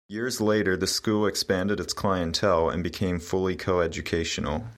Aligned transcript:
Years 0.07 0.41
later 0.41 0.75
the 0.75 0.87
school 0.87 1.27
expanded 1.27 1.79
its 1.79 1.93
clientele 1.93 2.69
and 2.71 2.83
became 2.83 3.19
fully 3.19 3.55
co-educational. 3.55 4.63